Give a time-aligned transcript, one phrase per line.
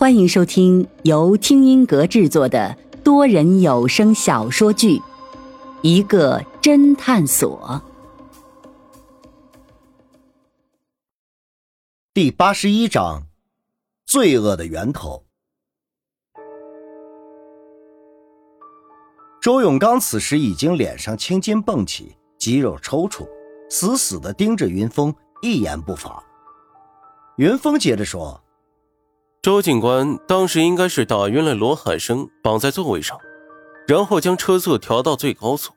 [0.00, 4.96] 欢迎收听由听音阁制作的多人有声小说剧
[5.82, 7.82] 《一个侦探所》
[12.14, 13.24] 第八十一章：
[14.06, 15.22] 罪恶的源头。
[19.42, 23.28] 周永刚此时已经脸上青筋蹦起，肌肉抽搐，
[23.68, 26.24] 死死的盯着云峰，一言不发。
[27.36, 28.42] 云峰接着说。
[29.42, 33.18] 周警官当时应该是打晕了罗海生，绑在座位上，
[33.88, 35.72] 然后将车速调到最高速，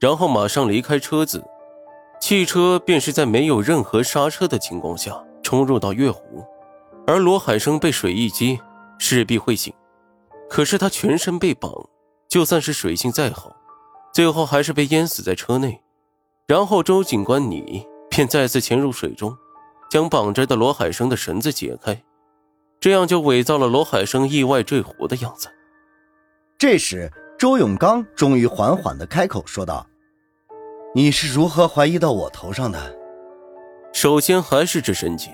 [0.00, 1.44] 然后马上离开车子，
[2.18, 6.42] 汽车便是在没有任何刹车的情况下冲入到月湖，
[7.06, 8.58] 而罗海生被水一击，
[8.98, 9.70] 势必会醒，
[10.48, 11.70] 可是他全身被绑，
[12.26, 13.54] 就算是水性再好，
[14.14, 15.82] 最后还是被淹死在车内，
[16.46, 19.36] 然后周警官你便再次潜入水中，
[19.90, 22.02] 将绑着的罗海生的绳子解开。
[22.84, 25.48] 这样就伪造了罗海生意外坠湖的样子。
[26.58, 29.86] 这时，周永刚终于缓缓的开口说道
[30.94, 32.94] ：“你是如何怀疑到我头上的？
[33.94, 35.30] 首先还是这神结。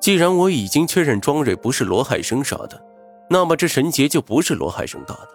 [0.00, 2.80] 既然我已经确认庄蕊不是罗海生杀的，
[3.28, 5.28] 那么这神结就不是罗海生打的。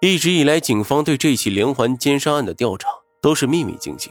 [0.00, 2.88] 一直以来，警方对这起连环奸杀案的调查
[3.20, 4.10] 都是秘密进行，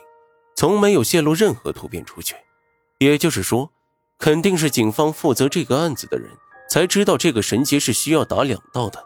[0.55, 2.35] 从没有泄露任何图片出去。
[2.99, 3.67] 也就是说。”
[4.17, 6.30] 肯定是警方负责这个案子的人
[6.69, 9.03] 才知道这个绳结是需要打两道的，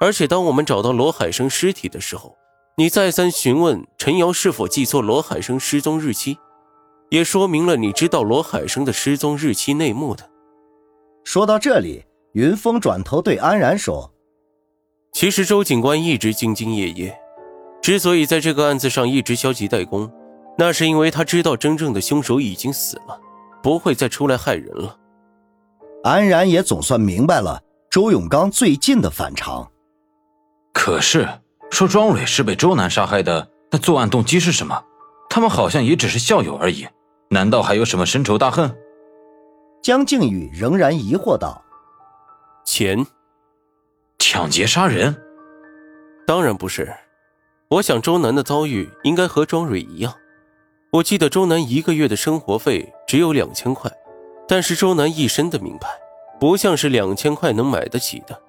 [0.00, 2.36] 而且当我们找到罗海生尸体的时候，
[2.76, 6.36] 你再三询问陈瑶是否记错罗海生失踪日期，
[7.08, 10.28] 也说明了你知道罗海生的失踪日期内幕的。
[11.24, 14.12] 说到这里，云峰转头对安然说
[15.12, 17.18] ：“其实周警官一直兢兢业业，
[17.80, 20.12] 之所以在这个案子上一直消极怠工，
[20.58, 23.20] 那是因为他知道真正的凶手已经死了。”
[23.62, 24.96] 不会再出来害人了。
[26.04, 29.70] 安然也总算明白了周永刚最近的反常。
[30.72, 31.28] 可是
[31.70, 34.84] 说庄蕊是被周南杀害的，那作案动机是什么？
[35.28, 36.86] 他们好像也只是校友而已，
[37.30, 38.76] 难道还有什么深仇大恨？
[39.82, 41.62] 江靖宇仍然疑惑道
[42.64, 43.06] ：“钱，
[44.18, 45.16] 抢劫杀人？
[46.26, 46.92] 当然不是。
[47.68, 50.14] 我想周南的遭遇应该和庄蕊一样。”
[50.92, 53.90] 我记得周南一个月的生活费只有两千块，
[54.46, 55.88] 但是周南一身的名牌，
[56.38, 58.40] 不像是两千块能买得起的，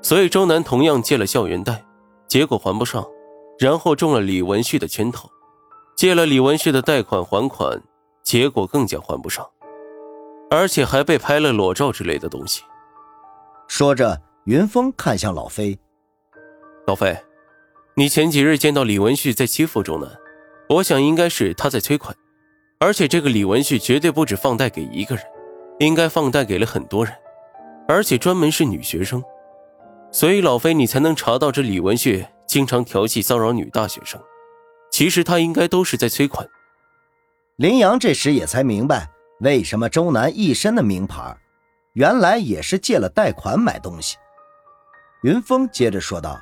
[0.00, 1.84] 所以周南同样借了校园贷，
[2.26, 3.06] 结果还不上，
[3.58, 5.28] 然后中了李文旭的圈套，
[5.94, 7.80] 借了李文旭的贷款还款，
[8.22, 9.46] 结果更加还不上，
[10.50, 12.62] 而且还被拍了裸照之类的东西。
[13.68, 15.78] 说着，云峰看向老飞
[16.88, 17.16] ：“老飞，
[17.94, 20.10] 你前几日见到李文旭在欺负周南？”
[20.68, 22.16] 我想应该是他在催款，
[22.78, 25.24] 而且这个李文旭绝对不止放贷给一个人，
[25.78, 27.14] 应该放贷给了很多人，
[27.86, 29.22] 而且专门是女学生，
[30.10, 34.20] 所以老飞你才能查到这李文旭经常调戏骚扰女大学生。
[34.90, 36.48] 其实他应该都是在催款。
[37.56, 39.08] 林阳这时也才明白
[39.40, 41.36] 为什么周南一身的名牌，
[41.92, 44.16] 原来也是借了贷款买东西。
[45.22, 46.40] 云峰接着说道：“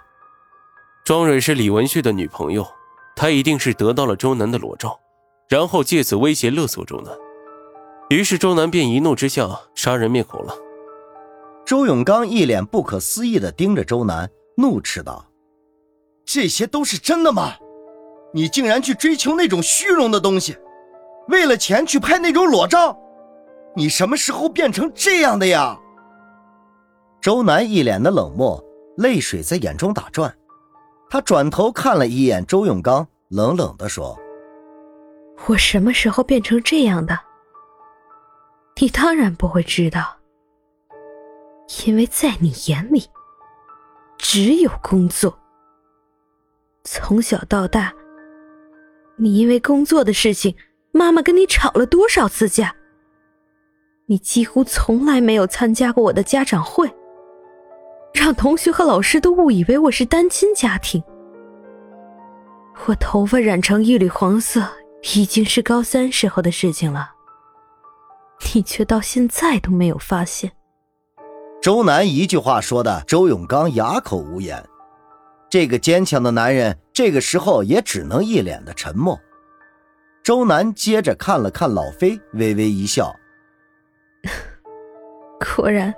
[1.05, 2.67] 庄蕊是李文旭的女朋友。”
[3.15, 4.99] 他一定是得到了周南的裸照，
[5.49, 7.13] 然后借此威胁勒索周南，
[8.11, 10.55] 于是周南便一怒之下杀人灭口了。
[11.65, 15.25] 周永刚一脸不可思议地盯着周南，怒斥道
[16.27, 17.55] ：“这些都是真的吗？
[18.35, 20.57] 你竟然去追求那种虚荣的东西，
[21.29, 22.99] 为了钱去拍那种裸照，
[23.77, 25.79] 你什么时候变成这样的呀？”
[27.23, 28.63] 周南一脸的冷漠，
[28.97, 30.35] 泪水在眼中打转。
[31.13, 34.19] 他转头看了一眼周永刚，冷冷地说
[35.45, 37.19] ：“我什么时候变成这样的？
[38.81, 40.17] 你当然不会知道，
[41.85, 43.05] 因为在你眼里，
[44.17, 45.39] 只有工作。
[46.85, 47.93] 从小到大，
[49.19, 50.57] 你因为工作的事情，
[50.93, 52.75] 妈妈跟你吵了多少次架？
[54.07, 56.91] 你几乎从来没有参加过我的家长会。”
[58.15, 61.03] 让同学和老师都误以为我是单亲家庭。
[62.87, 64.67] 我头发染成一缕黄色，
[65.15, 67.11] 已经是高三时候的事情了。
[68.55, 70.51] 你却到现在都没有发现。
[71.61, 74.63] 周南一句话说的，周永刚哑口无言。
[75.49, 79.19] 这个坚强的男人，这个时候也只能一脸的沉默。
[80.23, 83.15] 周南接着看了看老飞，微微一笑
[85.57, 85.95] ：“果然。”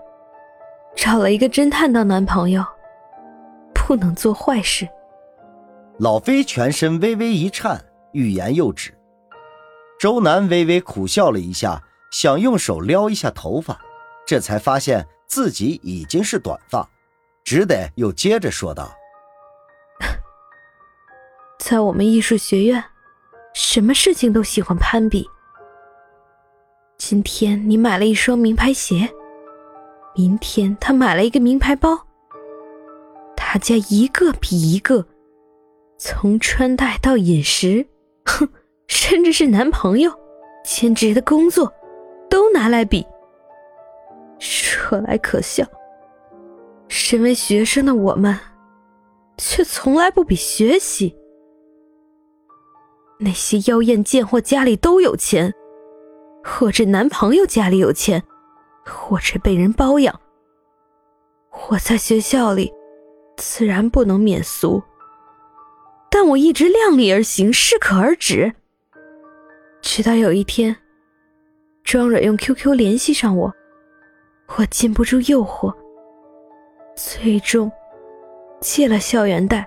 [0.97, 2.65] 找了一个侦探当男朋友，
[3.75, 4.89] 不能做坏事。
[5.99, 8.93] 老飞全身微微一颤，欲言又止。
[9.99, 13.79] 周南微微苦笑了一下，想用手撩一下头发，
[14.27, 16.89] 这才发现自己已经是短发，
[17.45, 18.91] 只得又接着说道
[21.59, 22.83] ：“在我们艺术学院，
[23.55, 25.29] 什么事情都喜欢攀比。
[26.99, 29.09] 今天你买了一双名牌鞋，
[30.17, 32.07] 明天他买了一个名牌包，
[33.37, 35.05] 大家一个比一个，
[35.99, 37.85] 从穿戴到饮食，
[38.25, 38.49] 哼，
[38.87, 40.13] 甚至是男朋友、
[40.65, 41.73] 兼职的工作，
[42.31, 43.05] 都拿来比。”
[44.39, 45.67] 说来可笑，
[46.87, 48.39] 身为学生的我们，
[49.37, 51.17] 却从来不比学习。
[53.19, 55.53] 那些妖艳贱货家里都有钱，
[56.45, 58.23] 或者男朋友家里有钱，
[58.85, 60.21] 或者被人包养。
[61.69, 62.73] 我在学校里，
[63.37, 64.83] 自然不能免俗，
[66.11, 68.53] 但我一直量力而行，适可而止。
[69.81, 70.77] 直到有一天，
[71.83, 73.53] 庄蕊用 QQ 联系上我。
[74.57, 75.75] 我禁不住诱惑，
[76.95, 77.71] 最终
[78.61, 79.67] 借了校园贷。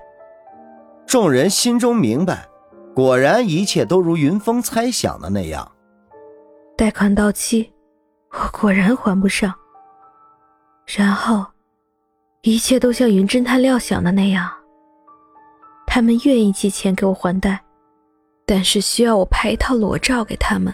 [1.08, 2.48] 众人心中明白，
[2.94, 5.72] 果然一切都如云峰猜想的那样。
[6.76, 7.74] 贷款到期，
[8.40, 9.54] 我果然还不上。
[10.86, 11.46] 然后，
[12.42, 14.50] 一切都像云侦探料想的那样，
[15.86, 17.60] 他们愿意借钱给我还贷，
[18.46, 20.74] 但是需要我拍一套裸照给他们。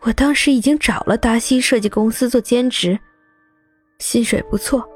[0.00, 2.98] 我当时已经找了达西设计公司做兼职，
[4.00, 4.86] 薪水不错，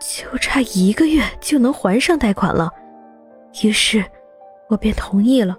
[0.00, 2.68] 就差一个月就能还上贷款了，
[3.62, 4.04] 于是
[4.68, 5.56] 我便同意了。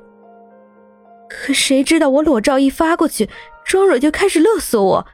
[1.30, 3.28] 可谁知道我裸照一发过去，
[3.66, 5.08] 庄蕊就开始勒索我，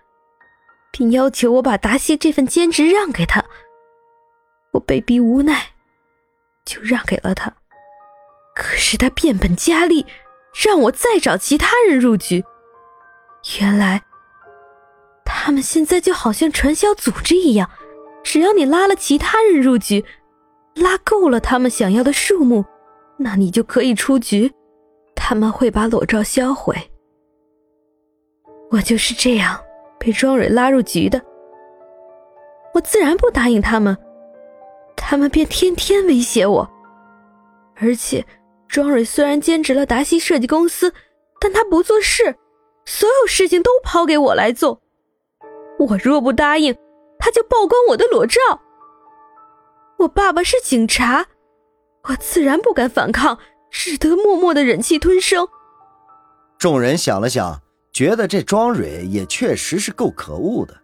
[0.91, 3.43] 并要求我把达西这份兼职让给他。
[4.73, 5.69] 我被逼无奈，
[6.65, 7.53] 就让给了他。
[8.53, 10.05] 可是他变本加厉，
[10.65, 12.43] 让我再找其他人入局。
[13.59, 14.03] 原来，
[15.25, 17.69] 他们现在就好像传销组织一样，
[18.23, 20.05] 只要你拉了其他人入局，
[20.75, 22.65] 拉够了他们想要的数目，
[23.17, 24.51] 那你就可以出局。
[25.15, 26.75] 他们会把裸照销毁。
[28.71, 29.59] 我就是这样
[29.99, 31.21] 被庄蕊拉入局的。
[32.73, 33.97] 我自然不答应他们，
[34.95, 36.69] 他们便天天威胁我。
[37.75, 38.25] 而且，
[38.67, 40.93] 庄蕊虽然兼职了达西设计公司，
[41.39, 42.35] 但他不做事。
[42.85, 44.81] 所有事情都抛给我来做，
[45.77, 46.75] 我若不答应，
[47.19, 48.39] 他就曝光我的裸照。
[49.99, 51.27] 我爸爸是警察，
[52.09, 53.37] 我自然不敢反抗，
[53.69, 55.47] 只得默默的忍气吞声。
[56.57, 57.60] 众人想了想，
[57.93, 60.75] 觉得这庄蕊也确实是够可恶的。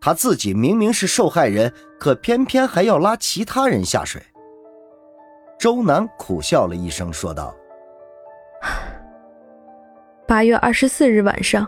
[0.00, 4.22] 他自己明明是受害人，可偏偏还要拉其他人下水。
[5.58, 7.54] 周南苦笑了一声，说道。
[10.28, 11.66] 八月二十四日晚上，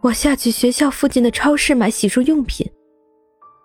[0.00, 2.70] 我下去学校附近的超市买洗漱用品，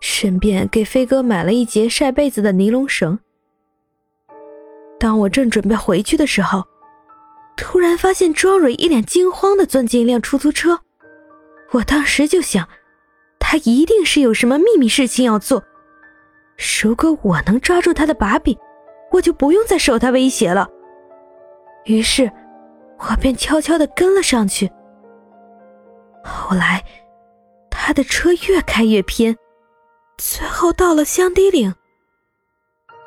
[0.00, 3.18] 顺便给飞哥买了一节晒被子的尼龙绳。
[4.98, 6.62] 当我正准备回去的时候，
[7.56, 10.80] 突然发现庄蕊一脸惊慌的钻进一辆出租车。
[11.72, 12.68] 我当时就想，
[13.38, 15.64] 他一定是有什么秘密事情要做。
[16.82, 18.56] 如果我能抓住他的把柄，
[19.10, 20.68] 我就不用再受他威胁了。
[21.84, 22.30] 于是。
[22.98, 24.70] 我便悄悄的跟了上去。
[26.24, 26.82] 后来，
[27.70, 29.36] 他的车越开越偏，
[30.16, 31.74] 最后到了香堤岭。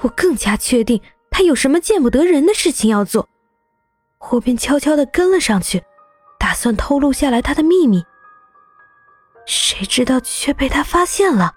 [0.01, 1.01] 我更加确定
[1.31, 3.27] 他有什么见不得人的事情要做，
[4.31, 5.81] 我便悄悄的跟了上去，
[6.37, 8.03] 打算偷录下来他的秘密。
[9.45, 11.55] 谁知道却被他发现了，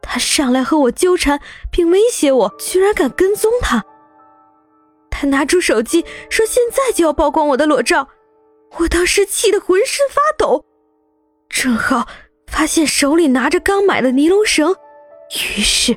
[0.00, 1.40] 他上来和我纠缠，
[1.70, 3.84] 并威胁我，居然敢跟踪他。
[5.10, 8.08] 他拿出手机说：“现在就要曝光我的裸照。”
[8.78, 10.64] 我当时气得浑身发抖，
[11.48, 12.08] 正好
[12.48, 14.74] 发现手里拿着刚买的尼龙绳，
[15.30, 15.96] 于是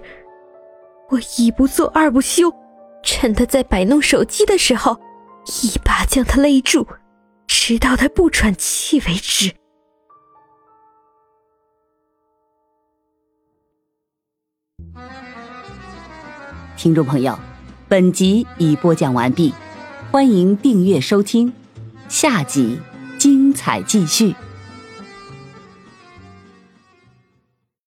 [1.09, 2.53] 我一不做二不休，
[3.01, 4.95] 趁他在摆弄手机的时候，
[5.47, 6.85] 一把将他勒住，
[7.47, 9.53] 直到他不喘气为止。
[16.75, 17.37] 听众朋友。
[17.89, 19.53] 本集已播讲完毕，
[20.11, 21.53] 欢迎订阅收听，
[22.09, 22.77] 下集
[23.17, 24.35] 精彩继续。